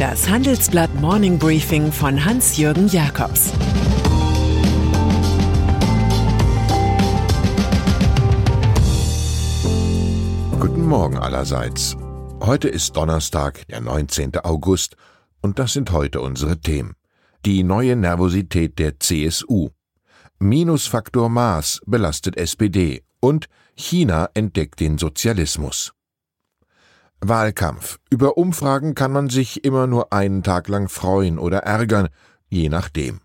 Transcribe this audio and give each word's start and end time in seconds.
Das 0.00 0.30
Handelsblatt 0.30 0.94
Morning 0.94 1.38
Briefing 1.38 1.92
von 1.92 2.24
Hans-Jürgen 2.24 2.88
Jakobs 2.88 3.52
Guten 10.58 10.86
Morgen 10.86 11.18
allerseits. 11.18 11.98
Heute 12.40 12.68
ist 12.68 12.96
Donnerstag, 12.96 13.68
der 13.68 13.82
19. 13.82 14.38
August, 14.38 14.96
und 15.42 15.58
das 15.58 15.74
sind 15.74 15.92
heute 15.92 16.22
unsere 16.22 16.58
Themen. 16.58 16.94
Die 17.44 17.62
neue 17.62 17.94
Nervosität 17.94 18.78
der 18.78 18.98
CSU. 19.00 19.68
Minusfaktor 20.38 21.28
Maß 21.28 21.82
belastet 21.84 22.38
SPD 22.38 23.02
und 23.20 23.48
China 23.76 24.30
entdeckt 24.32 24.80
den 24.80 24.96
Sozialismus. 24.96 25.92
Wahlkampf. 27.20 27.98
Über 28.08 28.38
Umfragen 28.38 28.94
kann 28.94 29.12
man 29.12 29.28
sich 29.28 29.64
immer 29.64 29.86
nur 29.86 30.12
einen 30.12 30.42
Tag 30.42 30.68
lang 30.68 30.88
freuen 30.88 31.38
oder 31.38 31.58
ärgern, 31.58 32.08
je 32.48 32.68
nachdem. 32.68 33.20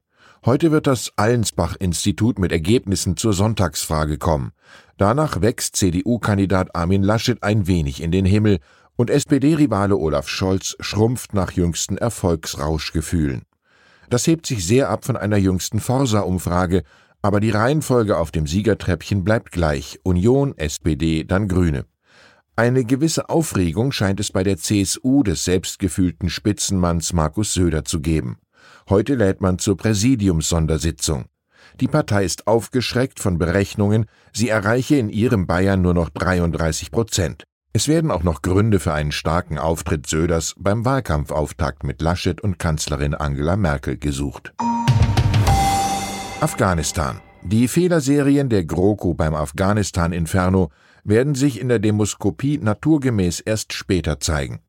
Heute 0.45 0.71
wird 0.71 0.85
das 0.85 1.13
Allensbach-Institut 1.15 2.37
mit 2.37 2.51
Ergebnissen 2.51 3.15
zur 3.15 3.33
Sonntagsfrage 3.33 4.17
kommen. 4.17 4.51
Danach 4.97 5.41
wächst 5.41 5.77
CDU-Kandidat 5.77 6.75
Armin 6.75 7.03
Laschet 7.03 7.41
ein 7.41 7.67
wenig 7.67 8.03
in 8.03 8.11
den 8.11 8.25
Himmel 8.25 8.59
und 8.97 9.09
SPD-Rivale 9.09 9.95
Olaf 9.95 10.27
Scholz 10.27 10.75
schrumpft 10.81 11.33
nach 11.33 11.53
jüngsten 11.53 11.97
Erfolgsrauschgefühlen. 11.97 13.43
Das 14.09 14.27
hebt 14.27 14.45
sich 14.45 14.67
sehr 14.67 14.89
ab 14.89 15.05
von 15.05 15.17
einer 15.17 15.37
jüngsten 15.37 15.79
Forsa-Umfrage, 15.79 16.83
aber 17.21 17.39
die 17.39 17.49
Reihenfolge 17.49 18.17
auf 18.17 18.31
dem 18.31 18.45
Siegertreppchen 18.45 19.23
bleibt 19.23 19.51
gleich 19.51 19.99
Union, 20.03 20.55
SPD, 20.57 21.23
dann 21.23 21.47
Grüne. 21.47 21.85
Eine 22.57 22.85
gewisse 22.85 23.27
Aufregung 23.27 23.91
scheint 23.91 24.21
es 24.21 24.31
bei 24.31 24.41
der 24.43 24.55
CSU 24.55 25.23
des 25.23 25.43
selbstgefühlten 25.43 26.29
Spitzenmanns 26.29 27.11
Markus 27.11 27.53
Söder 27.53 27.83
zu 27.83 27.99
geben. 27.99 28.37
Heute 28.89 29.15
lädt 29.15 29.41
man 29.41 29.59
zur 29.59 29.75
Präsidiumssondersitzung. 29.75 31.25
Die 31.81 31.89
Partei 31.89 32.23
ist 32.23 32.47
aufgeschreckt 32.47 33.19
von 33.19 33.37
Berechnungen, 33.37 34.05
sie 34.31 34.47
erreiche 34.47 34.95
in 34.95 35.09
ihrem 35.09 35.47
Bayern 35.47 35.81
nur 35.81 35.93
noch 35.93 36.09
33 36.09 36.91
Prozent. 36.91 37.43
Es 37.73 37.89
werden 37.89 38.09
auch 38.09 38.23
noch 38.23 38.41
Gründe 38.41 38.79
für 38.79 38.93
einen 38.93 39.11
starken 39.11 39.57
Auftritt 39.57 40.07
Söders 40.07 40.55
beim 40.57 40.85
Wahlkampfauftakt 40.85 41.83
mit 41.83 42.01
Laschet 42.01 42.39
und 42.39 42.57
Kanzlerin 42.57 43.15
Angela 43.15 43.57
Merkel 43.57 43.97
gesucht. 43.97 44.53
Afghanistan. 46.39 47.19
Die 47.47 47.67
Fehlerserien 47.67 48.49
der 48.49 48.65
GroKo 48.65 49.13
beim 49.13 49.35
Afghanistan-Inferno 49.35 50.71
werden 51.03 51.35
sich 51.35 51.61
in 51.61 51.69
der 51.69 51.77
Demoskopie 51.77 52.57
naturgemäß 52.57 53.39
erst 53.39 53.71
später 53.73 54.19
zeigen. 54.19 54.61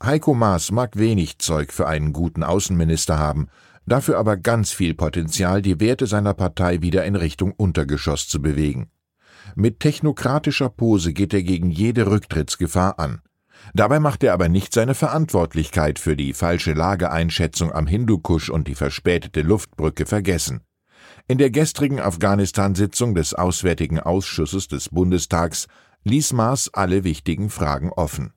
Heiko 0.00 0.32
Maas 0.34 0.70
mag 0.70 0.96
wenig 0.96 1.38
Zeug 1.38 1.72
für 1.72 1.88
einen 1.88 2.12
guten 2.12 2.44
Außenminister 2.44 3.18
haben, 3.18 3.48
dafür 3.84 4.16
aber 4.16 4.36
ganz 4.36 4.70
viel 4.70 4.94
Potenzial, 4.94 5.60
die 5.60 5.80
Werte 5.80 6.06
seiner 6.06 6.32
Partei 6.32 6.82
wieder 6.82 7.04
in 7.04 7.16
Richtung 7.16 7.50
Untergeschoss 7.50 8.28
zu 8.28 8.40
bewegen. 8.40 8.90
Mit 9.56 9.80
technokratischer 9.80 10.68
Pose 10.68 11.12
geht 11.12 11.34
er 11.34 11.42
gegen 11.42 11.72
jede 11.72 12.08
Rücktrittsgefahr 12.08 13.00
an. 13.00 13.22
Dabei 13.74 13.98
macht 13.98 14.22
er 14.22 14.34
aber 14.34 14.48
nicht 14.48 14.72
seine 14.72 14.94
Verantwortlichkeit 14.94 15.98
für 15.98 16.14
die 16.14 16.32
falsche 16.32 16.74
Lageeinschätzung 16.74 17.72
am 17.72 17.88
Hindukusch 17.88 18.50
und 18.50 18.68
die 18.68 18.76
verspätete 18.76 19.42
Luftbrücke 19.42 20.06
vergessen. 20.06 20.60
In 21.28 21.38
der 21.38 21.50
gestrigen 21.50 22.00
Afghanistan-Sitzung 22.00 23.14
des 23.14 23.34
Auswärtigen 23.34 24.00
Ausschusses 24.00 24.68
des 24.68 24.88
Bundestags 24.88 25.66
ließ 26.04 26.32
Maas 26.32 26.70
alle 26.72 27.04
wichtigen 27.04 27.50
Fragen 27.50 27.90
offen. 27.90 28.32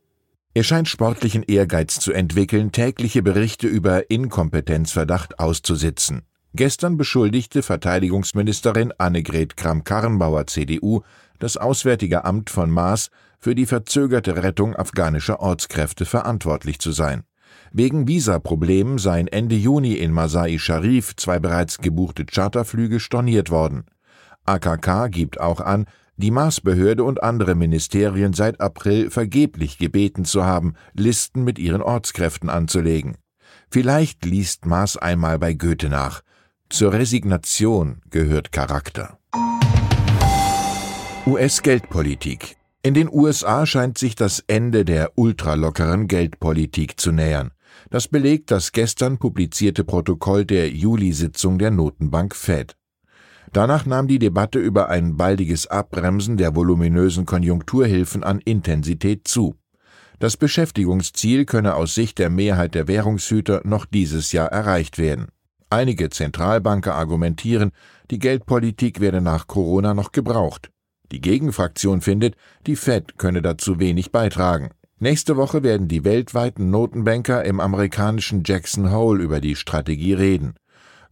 Er 0.53 0.63
scheint 0.63 0.87
sportlichen 0.87 1.43
Ehrgeiz 1.43 1.99
zu 1.99 2.11
entwickeln, 2.11 2.71
tägliche 2.71 3.23
Berichte 3.23 3.67
über 3.67 4.11
Inkompetenzverdacht 4.11 5.39
auszusitzen. 5.39 6.23
Gestern 6.53 6.97
beschuldigte 6.97 7.63
Verteidigungsministerin 7.63 8.93
Annegret 8.99 9.57
Kramp-Karrenbauer 9.57 10.45
CDU 10.45 11.01
das 11.39 11.57
Auswärtige 11.57 12.25
Amt 12.25 12.51
von 12.51 12.69
Maas 12.69 13.09
für 13.39 13.55
die 13.55 13.65
verzögerte 13.65 14.43
Rettung 14.43 14.75
afghanischer 14.75 15.39
Ortskräfte 15.39 16.05
verantwortlich 16.05 16.77
zu 16.77 16.91
sein. 16.91 17.23
Wegen 17.71 18.07
Visaproblemen 18.07 18.97
seien 18.97 19.27
Ende 19.27 19.55
Juni 19.55 19.93
in 19.93 20.11
Masai 20.11 20.57
Sharif 20.57 21.15
zwei 21.15 21.39
bereits 21.39 21.79
gebuchte 21.79 22.25
Charterflüge 22.25 22.99
storniert 22.99 23.49
worden. 23.49 23.85
AKK 24.45 25.09
gibt 25.09 25.39
auch 25.39 25.59
an, 25.59 25.85
die 26.17 26.31
Maßbehörde 26.31 27.03
und 27.03 27.23
andere 27.23 27.55
Ministerien 27.55 28.33
seit 28.33 28.61
April 28.61 29.09
vergeblich 29.09 29.77
gebeten 29.77 30.25
zu 30.25 30.45
haben, 30.45 30.75
Listen 30.93 31.43
mit 31.43 31.57
ihren 31.57 31.81
Ortskräften 31.81 32.49
anzulegen. 32.49 33.17
Vielleicht 33.69 34.23
liest 34.25 34.65
Maß 34.65 34.97
einmal 34.97 35.39
bei 35.39 35.53
Goethe 35.53 35.89
nach. 35.89 36.21
Zur 36.69 36.93
Resignation 36.93 38.01
gehört 38.09 38.51
Charakter. 38.51 39.17
US-Geldpolitik. 41.25 42.57
In 42.85 42.93
den 42.93 43.09
USA 43.09 43.65
scheint 43.65 43.97
sich 43.97 44.13
das 44.13 44.43
Ende 44.45 44.83
der 44.83 45.13
ultralockeren 45.15 46.09
Geldpolitik 46.09 46.99
zu 46.99 47.13
nähern. 47.13 47.51
Das 47.89 48.09
belegt 48.09 48.51
das 48.51 48.73
gestern 48.73 49.19
publizierte 49.19 49.85
Protokoll 49.85 50.43
der 50.43 50.69
Juli-Sitzung 50.69 51.59
der 51.59 51.71
Notenbank 51.71 52.35
Fed. 52.35 52.75
Danach 53.53 53.85
nahm 53.85 54.09
die 54.09 54.19
Debatte 54.19 54.59
über 54.59 54.89
ein 54.89 55.15
baldiges 55.15 55.65
Abbremsen 55.67 56.35
der 56.35 56.57
voluminösen 56.57 57.25
Konjunkturhilfen 57.25 58.21
an 58.25 58.39
Intensität 58.39 59.29
zu. 59.29 59.55
Das 60.19 60.35
Beschäftigungsziel 60.35 61.45
könne 61.45 61.75
aus 61.75 61.95
Sicht 61.95 62.19
der 62.19 62.29
Mehrheit 62.29 62.75
der 62.75 62.89
Währungshüter 62.89 63.61
noch 63.63 63.85
dieses 63.85 64.33
Jahr 64.33 64.49
erreicht 64.49 64.97
werden. 64.97 65.27
Einige 65.69 66.09
Zentralbanker 66.09 66.95
argumentieren, 66.95 67.71
die 68.11 68.19
Geldpolitik 68.19 68.99
werde 68.99 69.21
nach 69.21 69.47
Corona 69.47 69.93
noch 69.93 70.11
gebraucht. 70.11 70.72
Die 71.11 71.21
Gegenfraktion 71.21 72.01
findet, 72.01 72.35
die 72.65 72.75
Fed 72.75 73.17
könne 73.17 73.41
dazu 73.41 73.79
wenig 73.79 74.11
beitragen. 74.11 74.71
Nächste 74.99 75.35
Woche 75.35 75.63
werden 75.63 75.87
die 75.87 76.05
weltweiten 76.05 76.69
Notenbanker 76.69 77.43
im 77.43 77.59
amerikanischen 77.59 78.43
Jackson 78.45 78.91
Hole 78.91 79.21
über 79.21 79.41
die 79.41 79.55
Strategie 79.55 80.13
reden. 80.13 80.55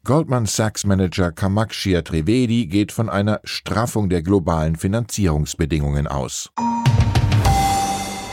Goldman 0.03 0.47
Sachs 0.47 0.85
Manager 0.85 1.31
Kamakshia 1.31 2.02
Trivedi 2.02 2.66
geht 2.66 2.91
von 2.91 3.09
einer 3.09 3.40
Straffung 3.44 4.09
der 4.09 4.24
globalen 4.24 4.75
Finanzierungsbedingungen 4.75 6.08
aus. 6.08 6.50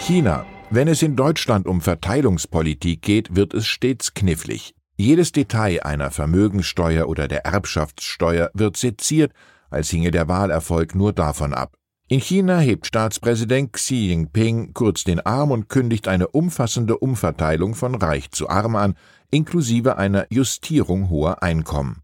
China. 0.01 0.47
Wenn 0.71 0.89
es 0.89 1.03
in 1.03 1.17
Deutschland 1.17 1.67
um 1.67 1.81
Verteilungspolitik 1.81 3.03
geht, 3.03 3.37
wird 3.37 3.53
es 3.53 3.67
stets 3.67 4.15
knifflig. 4.15 4.75
Jedes 4.97 5.33
Detail 5.33 5.83
einer 5.83 6.11
Vermögensteuer 6.11 7.09
oder 7.09 7.29
der 7.29 7.45
Erbschaftssteuer 7.45 8.51
wird 8.55 8.77
seziert, 8.77 9.33
als 9.71 9.91
hinge 9.91 10.11
der 10.11 10.29
Wahlerfolg 10.29 10.95
nur 10.95 11.13
davon 11.13 11.55
ab. 11.55 11.77
In 12.11 12.21
China 12.21 12.59
hebt 12.59 12.87
Staatspräsident 12.87 13.75
Xi 13.75 14.09
Jinping 14.09 14.73
kurz 14.73 15.05
den 15.05 15.21
Arm 15.21 15.51
und 15.51 15.69
kündigt 15.69 16.09
eine 16.09 16.29
umfassende 16.29 16.97
Umverteilung 16.97 17.75
von 17.75 17.95
Reich 17.95 18.31
zu 18.31 18.49
Arm 18.49 18.77
an, 18.77 18.95
inklusive 19.31 19.99
einer 19.99 20.27
Justierung 20.31 21.11
hoher 21.11 21.43
Einkommen. 21.43 22.03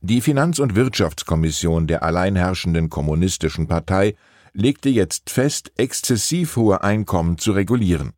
Die 0.00 0.20
Finanz- 0.20 0.60
und 0.60 0.76
Wirtschaftskommission 0.76 1.88
der 1.88 2.04
alleinherrschenden 2.04 2.88
kommunistischen 2.88 3.66
Partei 3.66 4.14
legte 4.52 4.88
jetzt 4.88 5.30
fest, 5.30 5.72
exzessiv 5.76 6.56
hohe 6.56 6.84
Einkommen 6.84 7.38
zu 7.38 7.52
regulieren. 7.52 8.12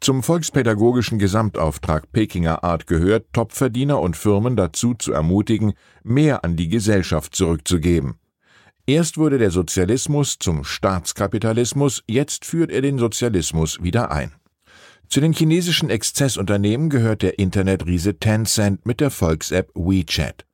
Zum 0.00 0.22
volkspädagogischen 0.22 1.18
Gesamtauftrag 1.18 2.10
Pekinger 2.12 2.64
Art 2.64 2.86
gehört, 2.86 3.32
Topverdiener 3.32 4.00
und 4.00 4.16
Firmen 4.16 4.56
dazu 4.56 4.94
zu 4.94 5.12
ermutigen, 5.12 5.74
mehr 6.02 6.44
an 6.44 6.56
die 6.56 6.68
Gesellschaft 6.68 7.34
zurückzugeben. 7.34 8.16
Erst 8.86 9.16
wurde 9.16 9.38
der 9.38 9.50
Sozialismus 9.50 10.38
zum 10.38 10.62
Staatskapitalismus, 10.62 12.04
jetzt 12.06 12.44
führt 12.44 12.70
er 12.70 12.82
den 12.82 12.98
Sozialismus 12.98 13.82
wieder 13.82 14.10
ein. 14.10 14.32
Zu 15.08 15.22
den 15.22 15.32
chinesischen 15.32 15.88
Exzessunternehmen 15.88 16.90
gehört 16.90 17.22
der 17.22 17.38
Internetriese 17.38 18.18
Tencent 18.18 18.84
mit 18.84 19.00
der 19.00 19.10
Volks-App 19.10 19.70
WeChat. 19.74 20.44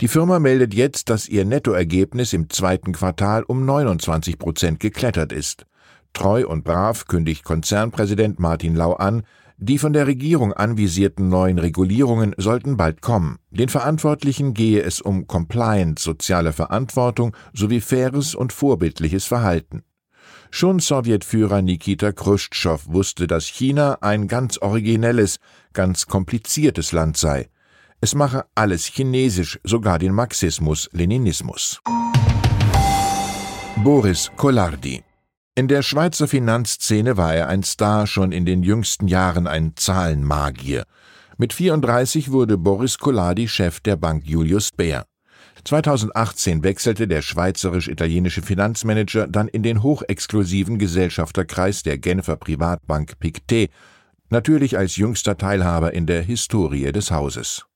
Die 0.00 0.06
Firma 0.06 0.38
meldet 0.38 0.72
jetzt, 0.72 1.10
dass 1.10 1.28
ihr 1.28 1.44
Nettoergebnis 1.44 2.32
im 2.32 2.48
zweiten 2.48 2.92
Quartal 2.92 3.42
um 3.42 3.64
29 3.64 4.38
Prozent 4.38 4.78
geklettert 4.78 5.32
ist. 5.32 5.66
Treu 6.12 6.46
und 6.46 6.62
brav 6.62 7.06
kündigt 7.06 7.42
Konzernpräsident 7.42 8.38
Martin 8.38 8.76
Lau 8.76 8.92
an, 8.92 9.24
die 9.60 9.76
von 9.78 9.92
der 9.92 10.06
Regierung 10.06 10.54
anvisierten 10.54 11.28
neuen 11.28 11.58
Regulierungen 11.58 12.34
sollten 12.38 12.78
bald 12.78 13.02
kommen. 13.02 13.38
Den 13.50 13.68
Verantwortlichen 13.68 14.54
gehe 14.54 14.82
es 14.82 15.02
um 15.02 15.26
Compliance, 15.26 16.02
soziale 16.02 16.54
Verantwortung 16.54 17.36
sowie 17.52 17.80
faires 17.80 18.34
und 18.34 18.54
vorbildliches 18.54 19.26
Verhalten. 19.26 19.82
Schon 20.50 20.80
Sowjetführer 20.80 21.60
Nikita 21.60 22.10
Khrushchev 22.12 22.86
wusste, 22.86 23.26
dass 23.26 23.44
China 23.44 23.98
ein 24.00 24.28
ganz 24.28 24.58
originelles, 24.58 25.36
ganz 25.74 26.06
kompliziertes 26.06 26.92
Land 26.92 27.18
sei. 27.18 27.50
Es 28.00 28.14
mache 28.14 28.46
alles 28.54 28.86
chinesisch, 28.86 29.60
sogar 29.62 29.98
den 29.98 30.14
Marxismus, 30.14 30.88
Leninismus. 30.92 31.80
Boris 33.84 34.30
Kollardi 34.36 35.02
in 35.60 35.68
der 35.68 35.82
Schweizer 35.82 36.26
Finanzszene 36.26 37.18
war 37.18 37.34
er 37.34 37.48
ein 37.48 37.62
Star, 37.62 38.06
schon 38.06 38.32
in 38.32 38.46
den 38.46 38.62
jüngsten 38.62 39.08
Jahren 39.08 39.46
ein 39.46 39.72
Zahlenmagier. 39.76 40.84
Mit 41.36 41.52
34 41.52 42.32
wurde 42.32 42.56
Boris 42.56 42.96
Colladi 42.96 43.46
Chef 43.46 43.78
der 43.80 43.96
Bank 43.96 44.24
Julius 44.24 44.70
Baer. 44.72 45.04
2018 45.64 46.62
wechselte 46.62 47.06
der 47.06 47.20
schweizerisch-italienische 47.20 48.40
Finanzmanager 48.40 49.26
dann 49.26 49.48
in 49.48 49.62
den 49.62 49.82
hochexklusiven 49.82 50.78
Gesellschafterkreis 50.78 51.82
der 51.82 51.98
Genfer 51.98 52.36
Privatbank 52.36 53.18
Pictet, 53.18 53.70
natürlich 54.30 54.78
als 54.78 54.96
jüngster 54.96 55.36
Teilhaber 55.36 55.92
in 55.92 56.06
der 56.06 56.22
Historie 56.22 56.90
des 56.90 57.10
Hauses. 57.10 57.66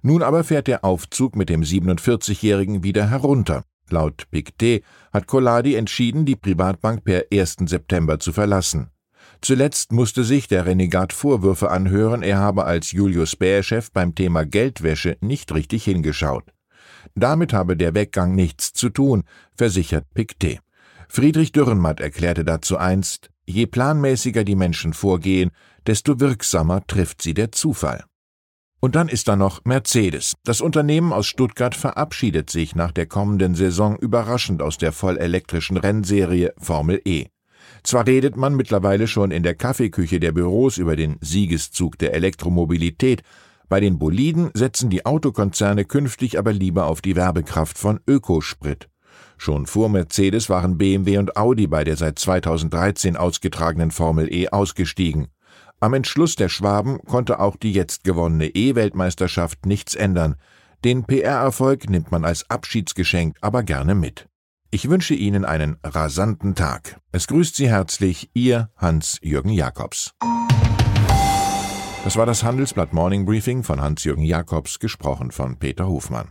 Nun 0.00 0.22
aber 0.22 0.42
fährt 0.42 0.68
der 0.68 0.86
Aufzug 0.86 1.36
mit 1.36 1.50
dem 1.50 1.60
47-Jährigen 1.60 2.82
wieder 2.82 3.10
herunter. 3.10 3.62
Laut 3.90 4.30
Pictet 4.30 4.84
hat 5.12 5.26
Colladi 5.26 5.74
entschieden, 5.74 6.24
die 6.24 6.36
Privatbank 6.36 7.04
per 7.04 7.24
1. 7.32 7.56
September 7.66 8.18
zu 8.18 8.32
verlassen. 8.32 8.90
Zuletzt 9.40 9.92
musste 9.92 10.24
sich 10.24 10.48
der 10.48 10.66
Renegat 10.66 11.12
Vorwürfe 11.12 11.70
anhören, 11.70 12.22
er 12.22 12.38
habe 12.38 12.64
als 12.64 12.92
Julius 12.92 13.36
Bär-Chef 13.36 13.92
beim 13.92 14.14
Thema 14.14 14.44
Geldwäsche 14.44 15.18
nicht 15.20 15.52
richtig 15.54 15.84
hingeschaut. 15.84 16.44
Damit 17.14 17.52
habe 17.52 17.76
der 17.76 17.94
Weggang 17.94 18.34
nichts 18.34 18.72
zu 18.72 18.88
tun, 18.88 19.24
versichert 19.54 20.06
Pictet. 20.14 20.60
Friedrich 21.08 21.52
Dürrenmatt 21.52 22.00
erklärte 22.00 22.44
dazu 22.44 22.76
einst, 22.76 23.30
je 23.46 23.66
planmäßiger 23.66 24.44
die 24.44 24.56
Menschen 24.56 24.92
vorgehen, 24.92 25.50
desto 25.86 26.18
wirksamer 26.18 26.84
trifft 26.86 27.22
sie 27.22 27.34
der 27.34 27.52
Zufall. 27.52 28.04
Und 28.80 28.94
dann 28.94 29.08
ist 29.08 29.28
da 29.28 29.36
noch 29.36 29.64
Mercedes. 29.64 30.34
Das 30.44 30.60
Unternehmen 30.60 31.12
aus 31.12 31.26
Stuttgart 31.26 31.74
verabschiedet 31.74 32.50
sich 32.50 32.74
nach 32.74 32.92
der 32.92 33.06
kommenden 33.06 33.54
Saison 33.54 33.96
überraschend 33.96 34.62
aus 34.62 34.78
der 34.78 34.92
vollelektrischen 34.92 35.76
Rennserie 35.76 36.52
Formel 36.58 37.00
E. 37.04 37.26
Zwar 37.82 38.06
redet 38.06 38.36
man 38.36 38.54
mittlerweile 38.54 39.06
schon 39.06 39.30
in 39.30 39.42
der 39.42 39.54
Kaffeeküche 39.54 40.20
der 40.20 40.32
Büros 40.32 40.76
über 40.78 40.96
den 40.96 41.16
Siegeszug 41.20 41.98
der 41.98 42.14
Elektromobilität, 42.14 43.22
bei 43.68 43.80
den 43.80 43.98
Boliden 43.98 44.50
setzen 44.54 44.90
die 44.90 45.04
Autokonzerne 45.04 45.84
künftig 45.84 46.38
aber 46.38 46.52
lieber 46.52 46.86
auf 46.86 47.00
die 47.00 47.16
Werbekraft 47.16 47.76
von 47.76 47.98
Ökosprit. 48.06 48.88
Schon 49.38 49.66
vor 49.66 49.88
Mercedes 49.88 50.48
waren 50.48 50.78
BMW 50.78 51.18
und 51.18 51.36
Audi 51.36 51.66
bei 51.66 51.82
der 51.82 51.96
seit 51.96 52.18
2013 52.18 53.16
ausgetragenen 53.16 53.90
Formel 53.90 54.32
E 54.32 54.48
ausgestiegen. 54.48 55.26
Am 55.86 55.94
Entschluss 55.94 56.34
der 56.34 56.48
Schwaben 56.48 56.98
konnte 57.04 57.38
auch 57.38 57.54
die 57.54 57.72
jetzt 57.72 58.02
gewonnene 58.02 58.48
E-Weltmeisterschaft 58.48 59.66
nichts 59.66 59.94
ändern. 59.94 60.34
Den 60.84 61.04
PR-Erfolg 61.04 61.88
nimmt 61.88 62.10
man 62.10 62.24
als 62.24 62.50
Abschiedsgeschenk 62.50 63.36
aber 63.40 63.62
gerne 63.62 63.94
mit. 63.94 64.26
Ich 64.72 64.90
wünsche 64.90 65.14
Ihnen 65.14 65.44
einen 65.44 65.76
rasanten 65.84 66.56
Tag. 66.56 67.00
Es 67.12 67.28
grüßt 67.28 67.54
Sie 67.54 67.68
herzlich 67.68 68.30
Ihr 68.34 68.68
Hans-Jürgen 68.74 69.50
Jakobs. 69.50 70.10
Das 72.02 72.16
war 72.16 72.26
das 72.26 72.42
Handelsblatt 72.42 72.92
Morning 72.92 73.24
Briefing 73.24 73.62
von 73.62 73.80
Hans-Jürgen 73.80 74.24
Jakobs, 74.24 74.80
gesprochen 74.80 75.30
von 75.30 75.56
Peter 75.60 75.86
Hofmann. 75.86 76.30